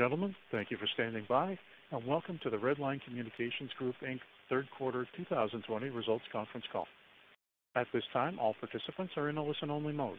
[0.00, 1.58] Gentlemen, thank you for standing by,
[1.90, 4.20] and welcome to the Redline Communications Group Inc.
[4.48, 6.86] third quarter 2020 results conference call.
[7.76, 10.18] At this time, all participants are in a listen-only mode.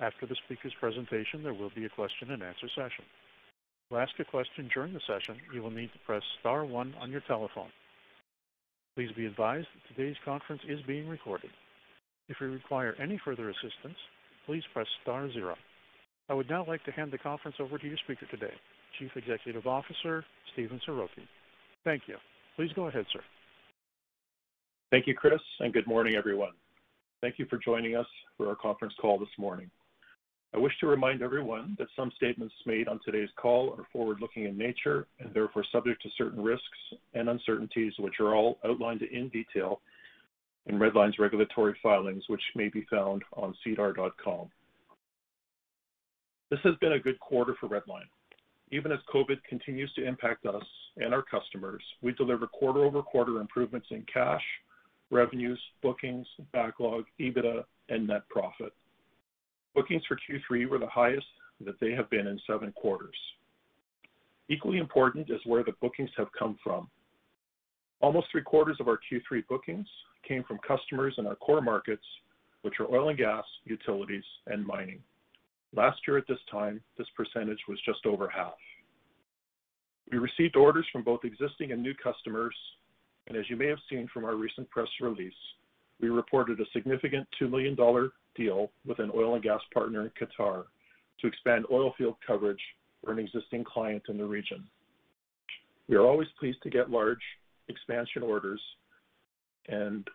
[0.00, 3.04] After the speaker's presentation, there will be a question and answer session.
[3.90, 7.10] To ask a question during the session, you will need to press star one on
[7.10, 7.68] your telephone.
[8.96, 11.50] Please be advised that today's conference is being recorded.
[12.30, 13.98] If you require any further assistance,
[14.46, 15.56] please press star zero.
[16.30, 18.54] I would now like to hand the conference over to your speaker today,
[19.00, 21.26] Chief Executive Officer, Stephen Serafin.
[21.84, 22.16] Thank you.
[22.56, 23.20] Please go ahead, sir.
[24.90, 26.52] Thank you, Chris, and good morning, everyone.
[27.22, 29.70] Thank you for joining us for our conference call this morning.
[30.54, 34.58] I wish to remind everyone that some statements made on today's call are forward-looking in
[34.58, 36.66] nature and therefore subject to certain risks
[37.14, 39.80] and uncertainties, which are all outlined in detail
[40.66, 44.50] in Redline's regulatory filings, which may be found on sedar.com.
[46.50, 48.08] This has been a good quarter for Redline.
[48.72, 50.64] Even as COVID continues to impact us
[50.96, 54.42] and our customers, we deliver quarter-over-quarter improvements in cash,
[55.10, 58.72] revenues, bookings, backlog, EBITDA, and net profit.
[59.74, 61.26] Bookings for Q3 were the highest
[61.64, 63.16] that they have been in seven quarters.
[64.48, 66.88] Equally important is where the bookings have come from.
[68.00, 69.86] Almost three-quarters of our Q3 bookings
[70.26, 72.04] came from customers in our core markets,
[72.62, 75.00] which are oil and gas, utilities, and mining.
[75.74, 78.54] Last year at this time, this percentage was just over half.
[80.10, 82.54] We received orders from both existing and new customers,
[83.28, 85.32] and as you may have seen from our recent press release,
[86.00, 90.10] we reported a significant 2 million dollar deal with an oil and gas partner in
[90.10, 90.64] Qatar
[91.20, 92.60] to expand oil field coverage
[93.04, 94.64] for an existing client in the region.
[95.88, 97.22] We are always pleased to get large
[97.68, 98.60] expansion orders,
[99.68, 100.08] and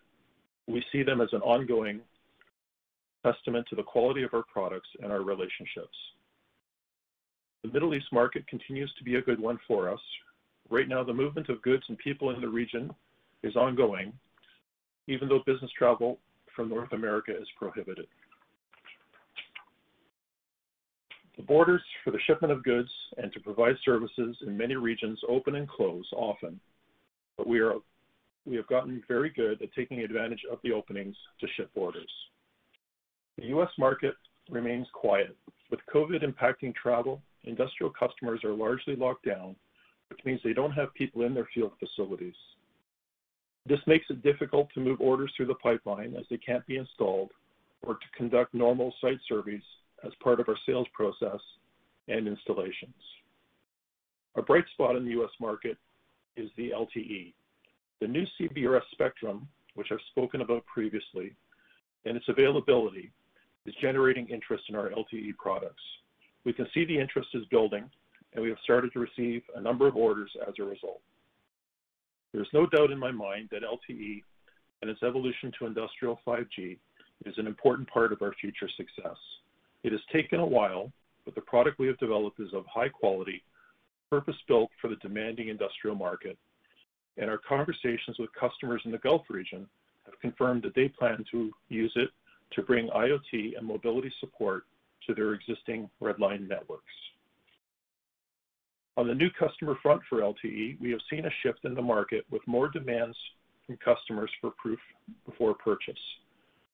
[0.67, 2.01] we see them as an ongoing
[3.25, 5.97] testament to the quality of our products and our relationships.
[7.63, 9.99] The Middle East market continues to be a good one for us.
[10.69, 12.93] Right now, the movement of goods and people in the region
[13.41, 14.13] is ongoing,
[15.07, 16.19] even though business travel
[16.55, 18.07] from North America is prohibited.
[21.37, 25.55] The borders for the shipment of goods and to provide services in many regions open
[25.55, 26.59] and close often,
[27.37, 32.11] but we have gotten very good at taking advantage of the openings to ship orders.
[33.37, 33.69] The U.S.
[33.77, 34.15] market
[34.49, 35.35] remains quiet.
[35.69, 39.55] With COVID impacting travel, industrial customers are largely locked down,
[40.09, 42.35] which means they don't have people in their field facilities.
[43.67, 47.31] This makes it difficult to move orders through the pipeline as they can't be installed
[47.81, 49.63] or to conduct normal site surveys
[50.05, 51.39] as part of our sales process
[52.07, 52.93] and installations.
[54.35, 55.31] A bright spot in the U.S.
[55.39, 55.77] market
[56.35, 57.33] is the LTE.
[58.01, 61.33] The new CBRS spectrum, which I've spoken about previously,
[62.05, 63.11] and its availability,
[63.65, 65.83] is generating interest in our LTE products.
[66.43, 67.89] We can see the interest is building,
[68.33, 71.01] and we have started to receive a number of orders as a result.
[72.33, 74.21] There's no doubt in my mind that LTE
[74.81, 76.77] and its evolution to industrial 5G
[77.25, 79.17] is an important part of our future success.
[79.83, 80.91] It has taken a while,
[81.23, 83.41] but the product we have developed is of high quality,
[84.09, 86.37] purpose-built for the demanding industrial market,
[87.17, 89.65] and our conversations with customers in the Gulf region
[90.05, 92.09] have confirmed that they plan to use it
[92.53, 94.63] to bring IoT and mobility support
[95.07, 96.83] to their existing Redline networks.
[98.97, 102.25] On the new customer front for LTE, we have seen a shift in the market
[102.31, 103.17] with more demands
[103.65, 104.79] from customers for proof
[105.25, 105.99] before purchase.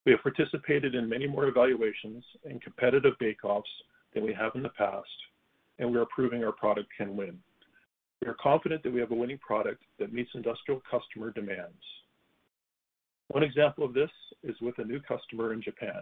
[0.05, 3.69] We have participated in many more evaluations and competitive bake-offs
[4.13, 5.07] than we have in the past,
[5.79, 7.39] and we are proving our product can win.
[8.21, 11.81] We are confident that we have a winning product that meets industrial customer demands.
[13.31, 14.09] One example of this
[14.43, 16.01] is with a new customer in Japan.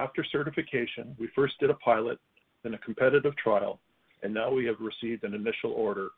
[0.00, 2.18] After certification, we first did a pilot,
[2.64, 3.78] then a competitive trial,
[4.24, 6.08] and now we have received an initial order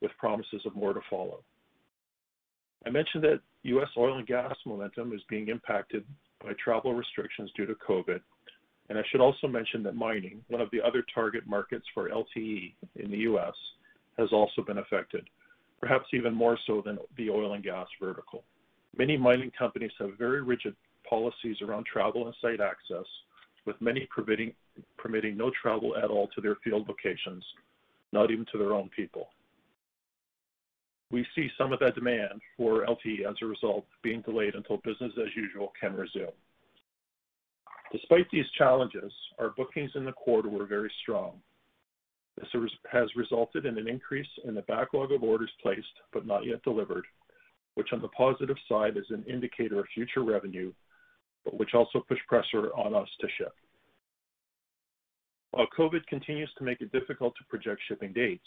[0.00, 1.42] with promises of more to follow.
[2.86, 3.88] I mentioned that U.S.
[3.96, 6.04] oil and gas momentum is being impacted
[6.40, 8.20] by travel restrictions due to COVID,
[8.90, 12.74] and I should also mention that mining, one of the other target markets for LTE
[12.94, 13.54] in the U.S.,
[14.18, 15.28] has also been affected,
[15.80, 18.44] perhaps even more so than the oil and gas vertical.
[18.96, 20.74] Many mining companies have very rigid
[21.08, 23.06] policies around travel and site access,
[23.66, 27.44] with many permitting no travel at all to their field locations,
[28.12, 29.28] not even to their own people.
[31.10, 35.12] we see some of that demand for LTE as a result being delayed until business
[35.18, 36.30] as usual can resume.
[37.92, 41.32] Despite these challenges, our bookings in the quarter were very strong.
[42.36, 42.48] This
[42.90, 47.04] has resulted in an increase in the backlog of orders placed but not yet delivered,
[47.80, 50.70] which on the positive side is an indicator of future revenue,
[51.46, 53.54] but which also puts pressure on us to ship.
[55.52, 58.44] While COVID continues to make it difficult to project shipping dates,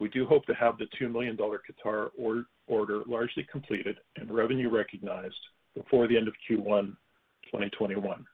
[0.00, 2.08] we do hope to have the $2 million Qatar
[2.66, 5.38] order largely completed and revenue recognized
[5.76, 6.96] before the end of Q1
[7.52, 8.26] 2021.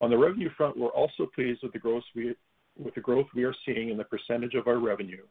[0.00, 4.02] On the revenue front, we're also pleased with the growth we are seeing in the
[4.02, 5.22] percentage of our revenue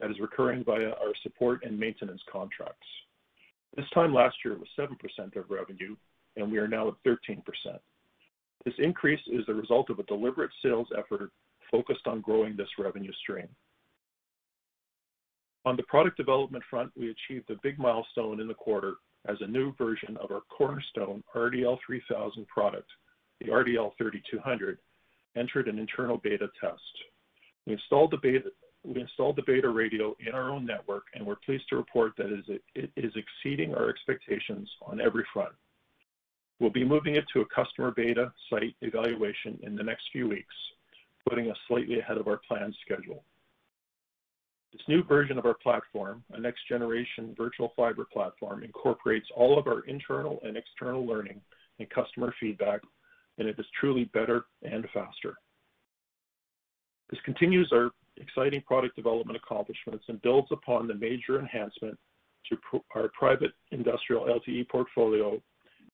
[0.00, 2.86] that is recurring via our support and maintenance contracts.
[3.76, 5.96] This time last year, it was 7% of revenue,
[6.36, 7.42] and we are now at 13%.
[8.64, 11.30] This increase is the result of a deliberate sales effort
[11.70, 13.48] focused on growing this revenue stream.
[15.64, 18.94] On the product development front, we achieved a big milestone in the quarter
[19.26, 22.88] as a new version of our cornerstone RDL3000 product,
[23.40, 24.78] the RDL3200,
[25.36, 26.80] entered an internal beta test.
[27.66, 28.50] We installed the beta
[28.84, 32.32] radio in our own network, and we're pleased to report that
[32.74, 35.52] it is exceeding our expectations on every front.
[36.60, 40.54] We'll be moving it to a customer beta site evaluation in the next few weeks,
[41.28, 43.22] putting us slightly ahead of our planned schedule.
[44.72, 49.80] This new version of our platform, a next-generation virtual fiber platform, incorporates all of our
[49.82, 51.40] internal and external learning
[51.78, 52.80] and customer feedback,
[53.38, 55.34] and it is truly better and faster.
[57.08, 57.90] This continues our
[58.20, 61.98] exciting product development accomplishments and builds upon the major enhancement
[62.48, 62.56] to
[62.94, 65.40] our private industrial LTE portfolio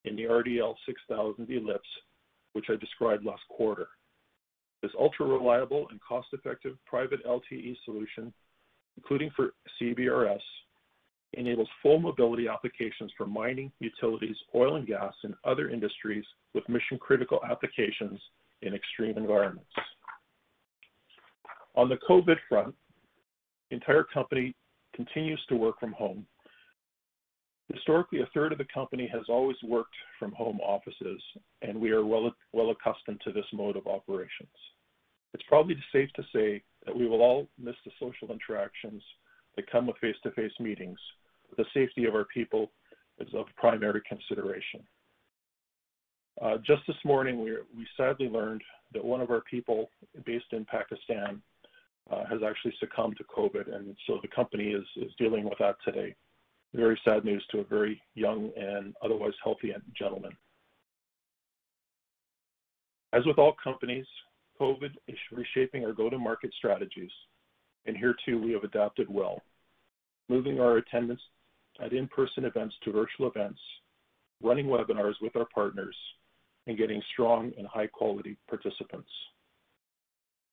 [0.04, 1.88] in the RDL6000 Ellipse,
[2.52, 3.88] which I described last quarter.
[4.82, 8.32] This ultra-reliable and cost-effective private LTE solution,
[8.96, 10.40] including for CBRS,
[11.32, 16.24] enables full mobility applications for mining, utilities, oil and gas, and other industries
[16.54, 18.20] with mission-critical applications
[18.62, 19.70] in extreme environments.
[21.76, 22.74] On the COVID front,
[23.68, 24.54] the entire company
[24.94, 26.26] continues to work from home.
[27.72, 31.20] Historically, a third of the company has always worked from home offices,
[31.62, 34.54] and we are well accustomed to this mode of operations.
[35.32, 39.02] It's probably safe to say that we will all miss the social interactions
[39.56, 40.98] that come with face-to-face meetings.
[41.56, 42.70] The safety of our people
[43.18, 44.80] is of primary consideration.
[46.42, 48.62] Uh, just this morning, we sadly learned
[48.92, 49.88] that one of our people
[50.24, 51.40] based in Pakistan
[52.10, 56.14] Uh, has actually succumbed to COVID, and so the company is dealing with that today.
[56.74, 60.36] Very sad news to a very young and otherwise healthy gentleman.
[63.14, 64.04] As with all companies,
[64.60, 67.10] COVID is reshaping our go-to-market strategies,
[67.86, 69.40] and here too, we have adapted well,
[70.28, 71.22] moving our attendance
[71.82, 73.60] at in-person events to virtual events,
[74.42, 75.96] running webinars with our partners,
[76.66, 79.08] and getting strong and high-quality participants.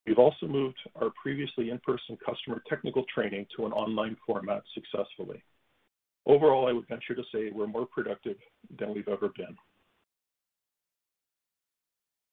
[0.05, 5.43] We've also moved our previously in-person customer technical training to an online format successfully.
[6.25, 8.37] Overall, I would venture to say we're more productive
[8.79, 9.55] than we've ever been.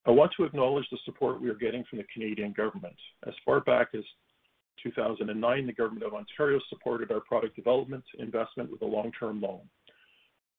[0.06, 2.97] I want to acknowledge the support we are getting from the Canadian government.
[3.26, 4.05] As far back as
[4.82, 9.60] 2009, the government of Ontario supported our product development investment with a long-term loan.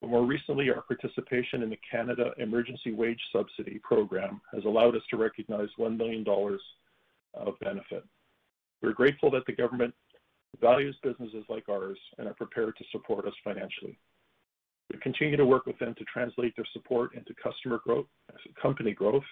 [0.02, 5.18] More recently, our participation in the Canada Emergency Wage Subsidy program has allowed us to
[5.18, 6.62] recognize 1 million dollars
[7.34, 8.04] of benefit.
[8.82, 9.94] We're grateful that the government
[10.62, 13.98] values businesses like ours and are prepared to support us financially.
[14.92, 18.08] We continue to work with them to translate their support into customer growth,
[18.60, 19.24] company growth,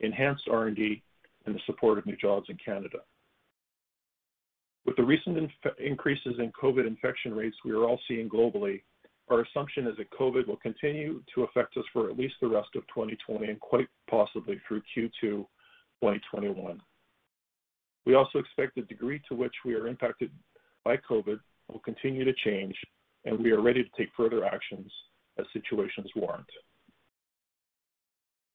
[0.00, 1.02] enhanced R&D,
[1.44, 2.98] and the support of new jobs in Canada.
[4.86, 8.82] With the recent increases in COVID infection rates we are all seeing globally,
[9.28, 12.70] our assumption is that COVID will continue to affect us for at least the rest
[12.74, 16.80] of 2020 and quite possibly through Q2 2021.
[18.06, 20.30] We also expect the degree to which we are impacted
[20.84, 21.38] by COVID
[21.70, 22.74] will continue to change,
[23.24, 24.90] and we are ready to take further actions
[25.38, 26.46] as situations warrant.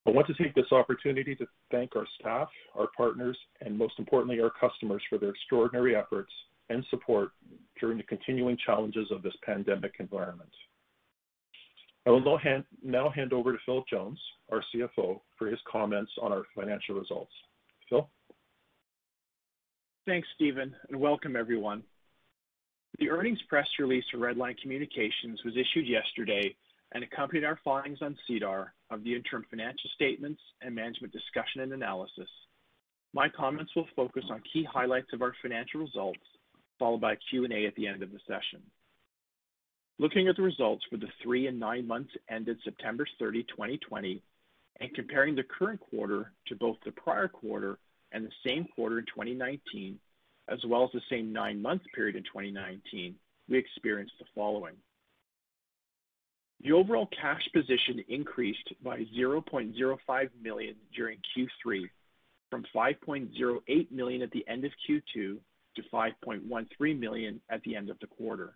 [0.05, 4.41] I want to take this opportunity to thank our staff, our partners, and most importantly,
[4.41, 6.31] our customers for their extraordinary efforts
[6.69, 7.31] and support
[7.79, 10.49] during the continuing challenges of this pandemic environment.
[12.05, 12.39] I will
[12.83, 14.19] now hand over to Phil Jones,
[14.51, 17.31] our CFO, for his comments on our financial results.
[17.89, 18.09] Phil?
[20.05, 21.81] Thanks, Stephen, and welcome everyone.
[22.99, 26.53] The earnings press release for Redline Communications was issued yesterday
[26.91, 31.71] and accompanied our filings on SEDAR of the interim financial statements and management discussion and
[31.71, 32.27] analysis.
[33.13, 36.19] My comments will focus on key highlights of our financial results
[36.77, 38.61] followed by a Q&A at the end of the session.
[39.99, 44.21] Looking at the results for the three and nine months ended September 30, 2020,
[44.81, 47.79] and comparing the current quarter to both the prior quarter
[48.13, 49.99] and the same quarter in 2019,
[50.49, 53.15] as well as the same nine-month period in 2019,
[53.49, 54.75] we experienced the following.
[56.63, 61.89] The overall cash position increased by 0.05 million during Q3
[62.49, 67.99] from 5.08 million at the end of Q2 to 5.13 million at the end of
[67.99, 68.53] the quarter.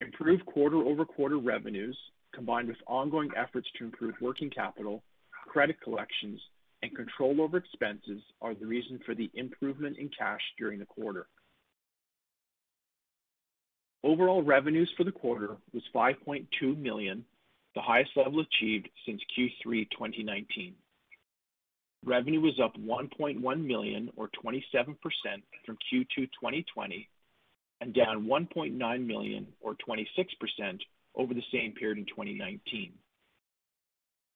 [0.00, 1.96] Improved quarter-over-quarter revenues,
[2.34, 6.40] combined with ongoing efforts to improve working capital, credit collections,
[6.82, 11.26] and control over expenses, are the reason for the improvement in cash during the quarter.
[14.04, 17.24] Overall revenues for the quarter was 5.2 million,
[17.74, 20.74] the highest level achieved since Q3 2019.
[22.04, 24.96] Revenue was up 1.1 million or 27%
[25.66, 27.08] from Q2 2020
[27.80, 30.06] and down 1.9 million or 26%
[31.16, 32.92] over the same period in 2019.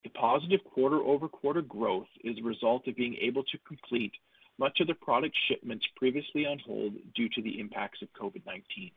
[0.04, 4.12] The positive quarter-over-quarter growth is a result of being able to complete
[4.58, 8.92] much of the product shipments previously on hold due to the impacts of COVID-19.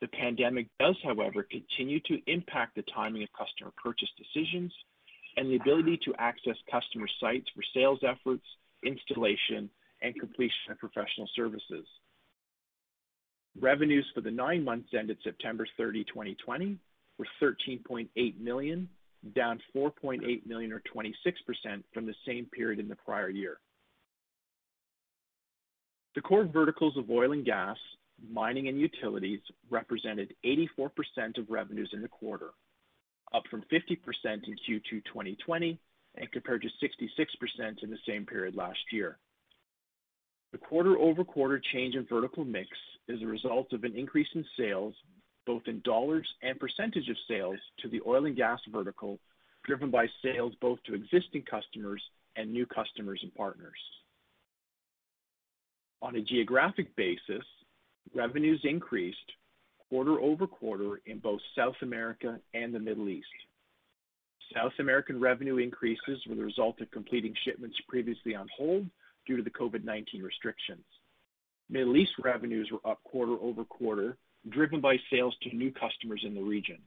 [0.00, 4.72] The pandemic does, however, continue to impact the timing of customer purchase decisions
[5.36, 8.44] and the ability to access customer sites for sales efforts,
[8.84, 9.70] installation,
[10.02, 11.86] and completion of professional services.
[13.58, 16.76] Revenues for the nine months ended September 30, 2020,
[17.18, 18.88] were 13.8 million,
[19.32, 21.12] down 4.8 million or 26%
[21.92, 23.58] from the same period in the prior year.
[26.14, 27.76] The core verticals of oil and gas,
[28.30, 29.40] mining, and utilities
[29.70, 32.50] represented 84% of revenues in the quarter,
[33.32, 35.78] up from 50% in Q2 2020
[36.16, 39.18] and compared to 66% in the same period last year.
[40.52, 42.68] The quarter-over-quarter change in vertical mix
[43.08, 44.94] is a result of an increase in sales,
[45.46, 49.18] both in dollars and percentage of sales to the oil and gas vertical,
[49.64, 52.02] driven by sales both to existing customers
[52.36, 53.78] and new customers and partners.
[56.02, 57.44] On a geographic basis,
[58.14, 59.32] revenues increased
[59.88, 63.26] quarter-over-quarter in both South America and the Middle East.
[64.54, 68.86] South American revenue increases were the result of completing shipments previously on hold
[69.26, 70.84] due to the COVID-19 restrictions.
[71.70, 74.16] Middle East revenues were up quarter-over-quarter,
[74.48, 76.78] driven by sales to new customers in the region.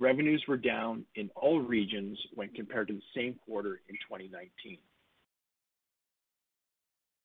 [0.00, 4.78] Revenues were down in all regions when compared to the same quarter in 2019.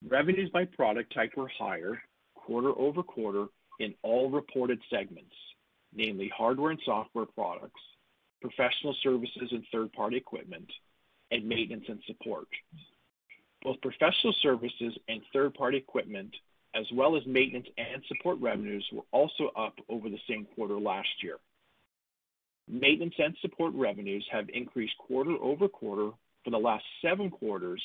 [0.07, 2.01] Revenues by product type were higher
[2.35, 3.47] quarter-over-quarter
[3.79, 5.35] in all reported segments,
[5.93, 7.81] namely hardware and software products,
[8.41, 10.69] professional services and third-party equipment,
[11.31, 12.47] and maintenance and support.
[13.61, 16.35] Both professional services and third-party equipment,
[16.75, 21.09] as well as maintenance and support revenues, were also up over the same quarter last
[21.23, 21.37] year.
[22.67, 26.11] Maintenance and support revenues have increased quarter-over-quarter
[26.43, 27.81] for the last seven quarters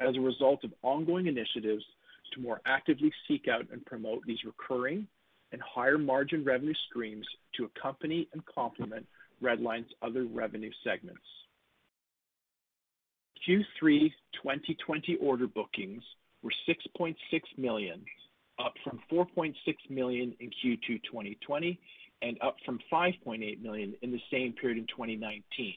[0.00, 1.84] as a result of ongoing initiatives
[2.32, 5.06] to more actively seek out and promote these recurring
[5.52, 7.26] and higher margin revenue streams
[7.56, 9.06] to accompany and complement
[9.42, 11.20] Redline's other revenue segments.
[13.46, 14.10] Q3
[14.42, 16.02] 2020 order bookings
[16.44, 17.16] were 6.6
[17.56, 18.04] million,
[18.58, 19.54] up from 4.6
[19.88, 21.80] million in Q2 2020
[22.22, 25.74] and up from 5.8 million in the same period in 2019.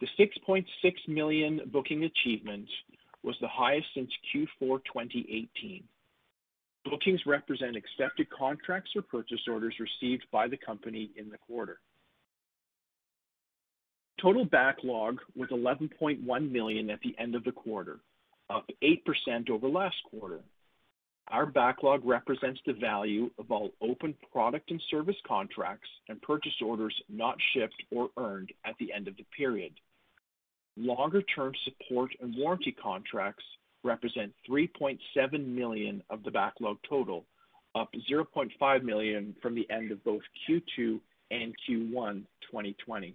[0.00, 0.64] The 6.6
[1.08, 2.68] million booking achievement
[3.22, 5.82] was the highest since Q4 2018.
[6.84, 11.78] Bookings represent accepted contracts or purchase orders received by the company in the quarter.
[14.20, 18.00] Total backlog was 11.1 million at the end of the quarter,
[18.50, 20.40] up 8% over last quarter.
[21.28, 26.94] Our backlog represents the value of all open product and service contracts and purchase orders
[27.08, 29.72] not shipped or earned at the end of the period.
[30.78, 33.44] Longer-term support and warranty contracts
[33.84, 34.98] represent 3.7
[35.46, 37.26] million of the backlog total,
[37.74, 40.98] up 0.5 million from the end of both Q2
[41.30, 43.14] and Q1 2020.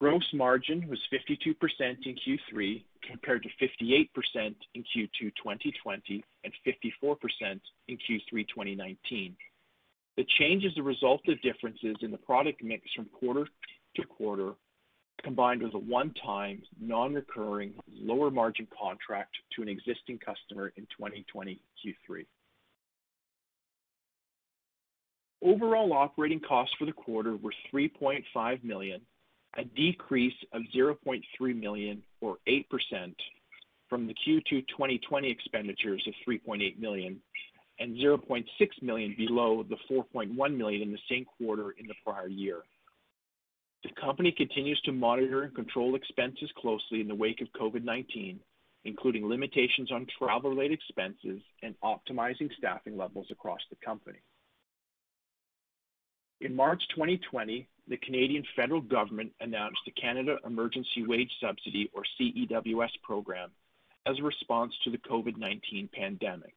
[0.00, 4.08] Gross margin was 52% in Q3 compared to 58%
[4.74, 9.36] in Q2 2020 and 54% in Q3 2019.
[10.16, 13.46] The change is a result of differences in the product mix from quarter
[13.96, 14.52] to quarter,
[15.22, 22.26] combined with a one-time, non-recurring, lower margin contract to an existing customer in 2020 Q3.
[25.42, 29.00] Overall operating costs for the quarter were 3.5 million,
[29.58, 31.22] a decrease of 0.3
[31.60, 32.64] million or 8%
[33.88, 37.20] from the Q2 2020 expenditures of 3.8 million
[37.78, 38.44] and 0.6
[38.80, 42.58] million below the 4.1 million in the same quarter in the prior year.
[43.82, 48.38] The company continues to monitor and control expenses closely in the wake of COVID-19,
[48.84, 54.18] including limitations on travel-related expenses and optimizing staffing levels across the company.
[56.40, 62.90] In March 2020, the Canadian federal government announced the Canada Emergency Wage Subsidy, or CEWS
[63.02, 63.50] program,
[64.06, 66.54] as a response to the COVID-19 pandemic.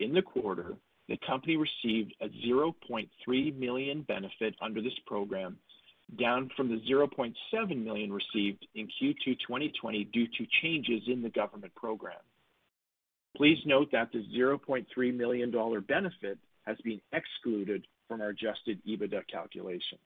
[0.00, 0.76] In the quarter,
[1.08, 5.58] the company received a 0.3 million benefit under this program,
[6.18, 11.74] down from the 0.7 million received in Q2 2020 due to changes in the government
[11.74, 12.20] program.
[13.36, 19.22] Please note that the 0.3 million dollar benefit has been excluded from our adjusted EBITDA
[19.30, 20.00] calculations.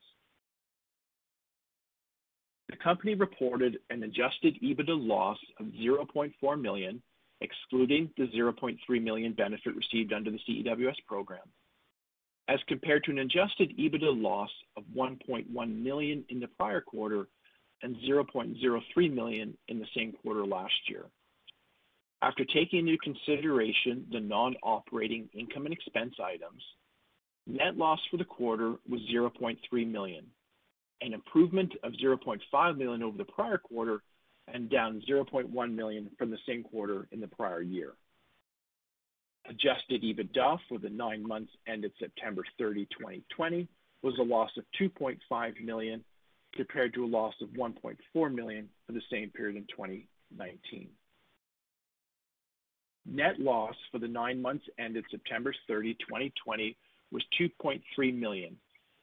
[2.73, 7.02] The company reported an adjusted EBITDA loss of 0.4 million,
[7.43, 11.47] excluding the 0.3 million benefit received under the CEWS program,
[12.49, 14.49] as compared to an adjusted EBITDA loss
[14.79, 17.29] of 1.1 million in the prior quarter
[17.83, 21.05] and 0.03 million in the same quarter last year.
[22.23, 26.62] After taking into consideration the non-operating income and expense items,
[27.47, 29.59] net loss for the quarter was 0.3
[29.91, 30.25] million,
[31.01, 34.03] an improvement of 0.5 million over the prior quarter
[34.53, 37.93] and down 0.1 million from the same quarter in the prior year.
[39.49, 43.69] Adjusted EBITDA for the nine months ended September 30, 2020,
[44.03, 46.05] was a loss of 2.5 million,
[46.55, 50.89] compared to a loss of 1.4 million for the same period in 2019.
[53.07, 56.77] Net loss for the nine months ended September 30, 2020,
[57.11, 58.57] was 2.3 million,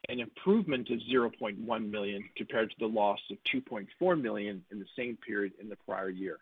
[0.09, 5.15] an improvement of 0.1 million compared to the loss of 2.4 million in the same
[5.17, 6.39] period in the prior year.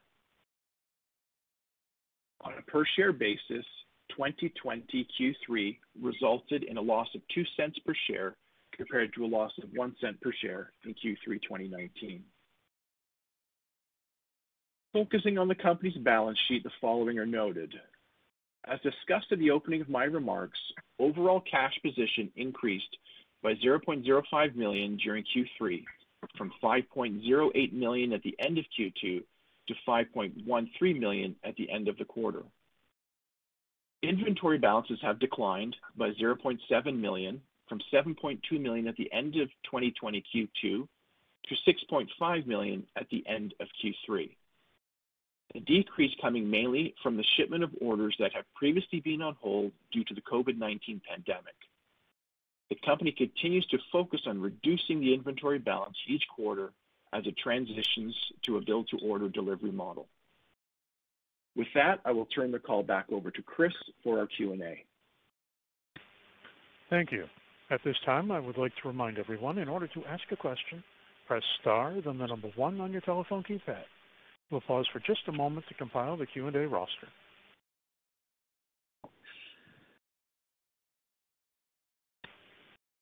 [2.42, 3.66] On a per-share basis,
[4.12, 8.36] 2020 Q3 resulted in a loss of $0.02 per share
[8.72, 12.24] compared to a loss of $0.01 per share in Q3 2019.
[14.94, 17.74] Focusing on the company's balance sheet, the following are noted.
[18.66, 20.60] As discussed at the opening of my remarks,
[21.00, 22.98] overall cash position increased
[23.44, 25.84] by 0.05 million during Q3,
[26.38, 29.24] from 5.08 million at the end of Q2
[29.68, 32.44] to 5.13 million at the end of the quarter.
[34.04, 40.24] Inventory balances have declined by 0.7 million from 7.2 million at the end of 2020
[40.34, 44.30] Q2 to 6.5 million at the end of Q3.
[45.54, 49.72] The decrease coming mainly from the shipment of orders that have previously been on hold
[49.92, 51.56] due to the COVID-19 pandemic.
[52.70, 56.72] The company continues to focus on reducing the inventory balance each quarter
[57.14, 60.08] as it transitions to a build-to-order delivery model.
[61.56, 64.84] With that, I will turn the call back over to Chris for our Q&A.
[66.90, 67.26] Thank you.
[67.70, 70.84] At this time, I would like to remind everyone, in order to ask a question,
[71.28, 73.84] press star, then the number one on your telephone keypad.
[74.52, 77.08] We'll pause for just a moment to compile the Q&A roster.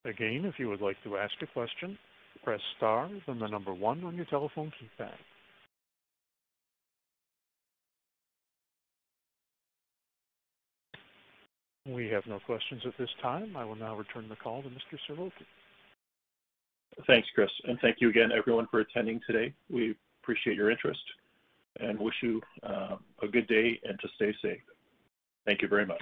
[0.05, 1.97] Again, if you would like to ask a question,
[2.43, 5.09] press star, then the number one on your telephone keypad.
[11.87, 13.55] We have no questions at this time.
[13.55, 14.97] I will now return the call to Mr.
[15.07, 15.31] Cirolki.
[17.07, 19.53] Thanks, Chris, and thank you again, everyone, for attending today.
[19.69, 21.01] We appreciate your interest
[21.79, 24.61] and wish you uh, a good day and to stay safe.
[25.45, 26.01] Thank you very much.